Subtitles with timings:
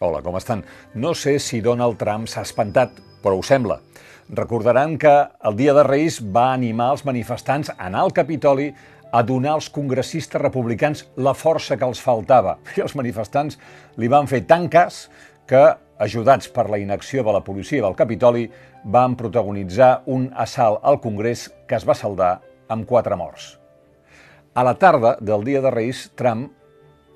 [0.00, 0.62] Hola, com estan?
[0.96, 3.82] No sé si Donald Trump s'ha espantat, però ho sembla.
[4.32, 5.10] Recordaran que
[5.44, 8.70] el dia de Reis va animar els manifestants a anar al Capitoli
[9.12, 12.54] a donar als congressistes republicans la força que els faltava.
[12.78, 13.60] I els manifestants
[14.00, 15.02] li van fer tant cas
[15.44, 15.60] que,
[16.00, 18.46] ajudats per la inacció de la policia del Capitoli,
[18.88, 22.38] van protagonitzar un assalt al Congrés que es va saldar
[22.72, 23.58] amb quatre morts.
[24.56, 26.56] A la tarda del dia de Reis, Trump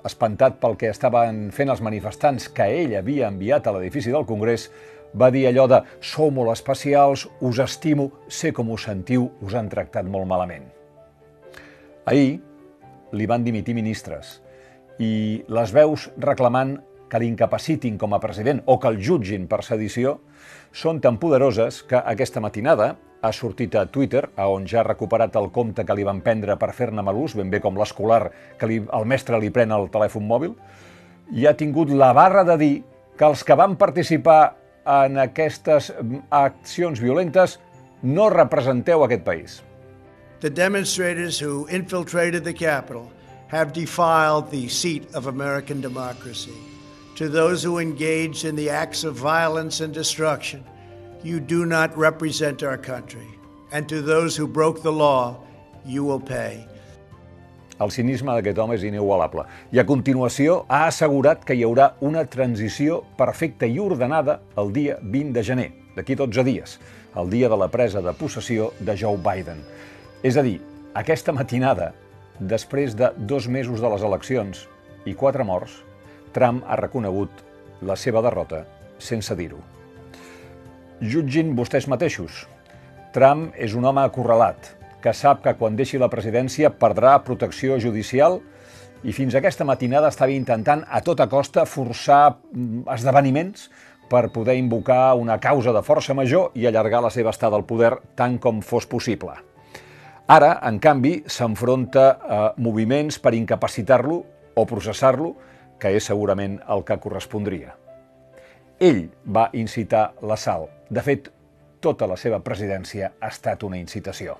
[0.05, 4.69] espantat pel que estaven fent els manifestants que ell havia enviat a l'edifici del Congrés,
[5.15, 9.69] va dir allò de «Sou molt especials, us estimo, sé com us sentiu, us han
[9.71, 10.67] tractat molt malament».
[12.05, 12.41] Ahir
[13.15, 14.39] li van dimitir ministres
[15.01, 16.75] i les veus reclamant
[17.09, 20.19] que l'incapacitin com a president o que el jutgin per sedició
[20.75, 25.35] són tan poderoses que aquesta matinada ha sortit a Twitter, a on ja ha recuperat
[25.39, 28.29] el compte que li van prendre per fer-ne mal ús, ben bé com l'escolar
[28.59, 30.53] que li, el mestre li pren el telèfon mòbil,
[31.33, 32.75] i ha tingut la barra de dir
[33.17, 35.91] que els que van participar en aquestes
[36.29, 37.57] accions violentes
[38.03, 39.61] no representeu aquest país.
[40.41, 43.09] The demonstrators who infiltrated the Capitol
[43.47, 46.53] have defiled the seat of American democracy.
[47.15, 50.63] To those who engaged in the acts of violence and destruction,
[51.23, 53.27] you do not represent our country.
[53.71, 55.37] And to those who broke the law,
[55.85, 56.67] you will pay.
[57.75, 59.43] El cinisme d'aquest home és inigualable.
[59.75, 64.95] I a continuació ha assegurat que hi haurà una transició perfecta i ordenada el dia
[65.01, 66.77] 20 de gener, d'aquí 12 dies,
[67.19, 69.59] el dia de la presa de possessió de Joe Biden.
[70.23, 70.61] És a dir,
[70.95, 71.91] aquesta matinada,
[72.39, 74.65] després de dos mesos de les eleccions
[75.03, 75.81] i quatre morts,
[76.31, 77.43] Trump ha reconegut
[77.83, 78.63] la seva derrota
[78.99, 79.74] sense dir-ho.
[81.03, 82.45] Jutgin vostès mateixos.
[83.11, 84.69] Trump és un home acorralat,
[85.03, 88.39] que sap que quan deixi la presidència perdrà protecció judicial
[89.03, 93.67] i fins aquesta matinada estava intentant a tota costa forçar mm, esdeveniments
[94.09, 97.91] per poder invocar una causa de força major i allargar la seva estada al poder
[98.15, 99.35] tant com fos possible.
[100.31, 104.23] Ara, en canvi, s'enfronta a moviments per incapacitar-lo
[104.55, 105.35] o processar-lo,
[105.77, 107.75] que és segurament el que correspondria.
[108.79, 110.67] Ell va incitar l'assalt.
[110.91, 111.29] De fet,
[111.79, 114.35] tota la seva presidència ha estat una incitació.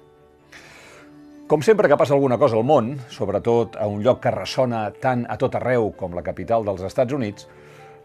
[1.47, 5.23] Com sempre que passa alguna cosa al món, sobretot a un lloc que ressona tant
[5.29, 7.47] a tot arreu com la capital dels Estats Units,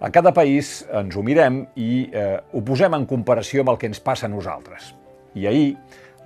[0.00, 3.90] a cada país ens ho mirem i eh, ho posem en comparació amb el que
[3.90, 4.94] ens passa a nosaltres.
[5.34, 5.74] I ahir,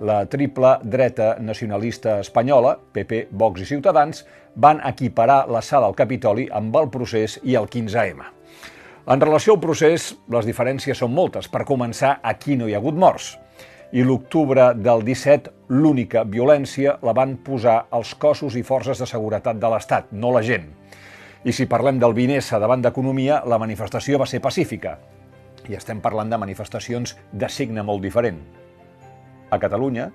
[0.05, 6.49] la triple dreta nacionalista espanyola, PP, Vox i Ciutadans, van equiparar la sala al Capitoli
[6.51, 8.35] amb el procés i el 15M.
[9.05, 11.45] En relació al procés, les diferències són moltes.
[11.45, 13.35] Per començar, aquí no hi ha hagut morts.
[13.93, 19.59] I l'octubre del 17, l'única violència la van posar els cossos i forces de seguretat
[19.61, 20.65] de l'Estat, no la gent.
[21.45, 24.95] I si parlem del Vinessa davant d'economia, la manifestació va ser pacífica.
[25.69, 28.41] I estem parlant de manifestacions de signe molt diferent.
[29.53, 30.09] A Catalunya,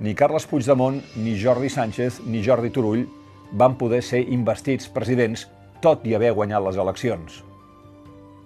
[0.00, 3.04] ni Carles Puigdemont, ni Jordi Sánchez, ni Jordi Turull
[3.52, 5.44] van poder ser investits presidents
[5.84, 7.42] tot i haver guanyat les eleccions.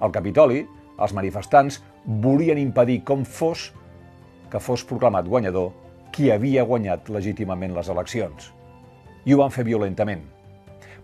[0.04, 0.60] Al Capitoli,
[1.00, 3.70] els manifestants volien impedir com fos
[4.52, 5.72] que fos proclamat guanyador
[6.14, 8.50] qui havia guanyat legítimament les eleccions.
[9.24, 10.20] I ho van fer violentament.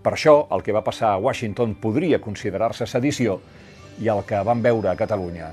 [0.04, 3.40] Per això, el que va passar a Washington podria considerar-se sedició
[4.00, 5.50] i el que van veure a Catalunya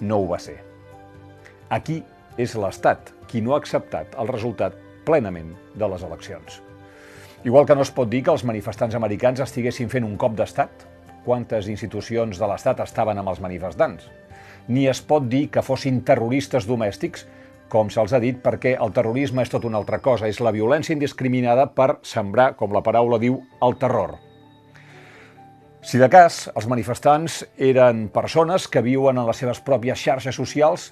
[0.00, 0.58] no ho va ser.
[1.70, 2.00] Aquí
[2.38, 4.74] és l'Estat qui no ha acceptat el resultat
[5.06, 6.60] plenament de les eleccions.
[7.46, 10.89] Igual que no es pot dir que els manifestants americans estiguessin fent un cop d'estat,
[11.24, 14.06] quantes institucions de l'Estat estaven amb els manifestants.
[14.68, 17.26] Ni es pot dir que fossin terroristes domèstics,
[17.70, 20.94] com se'ls ha dit, perquè el terrorisme és tot una altra cosa, és la violència
[20.96, 24.16] indiscriminada per sembrar, com la paraula diu, el terror.
[25.80, 30.90] Si de cas, els manifestants eren persones que viuen en les seves pròpies xarxes socials,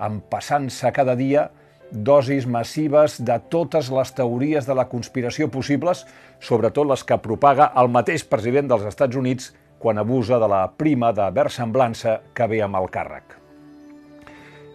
[0.00, 1.50] empassant-se cada dia
[1.90, 6.06] dosis massives de totes les teories de la conspiració possibles,
[6.40, 9.50] sobretot les que propaga el mateix president dels Estats Units
[9.80, 13.32] quan abusa de la prima de versemblança que ve amb el càrrec.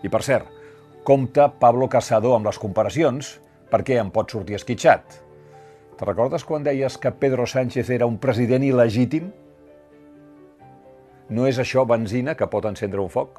[0.02, 0.50] I per cert,
[1.06, 3.36] compta Pablo Casado amb les comparacions
[3.70, 5.22] perquè em pot sortir esquitxat.
[5.96, 9.30] Te recordes quan deies que Pedro Sánchez era un president il·legítim?
[11.30, 13.38] No és això benzina que pot encendre un foc?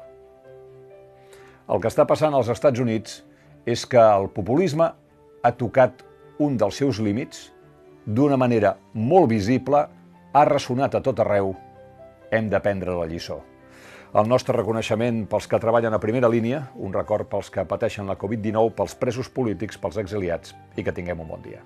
[1.67, 3.19] El que està passant als Estats Units
[3.67, 4.87] és que el populisme
[5.43, 6.05] ha tocat
[6.39, 7.49] un dels seus límits
[8.07, 9.83] d'una manera molt visible
[10.37, 11.55] ha ressonat a tot arreu,
[12.29, 13.39] hem d'aprendre la lliçó.
[14.17, 18.17] El nostre reconeixement pels que treballen a primera línia, un record pels que pateixen la
[18.21, 21.63] Covid-19, pels presos polítics, pels exiliats i que tinguem un bon dia.